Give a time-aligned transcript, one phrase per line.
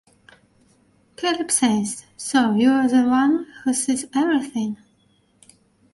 [1.15, 4.77] Caleb says So, you're the one who sees everything?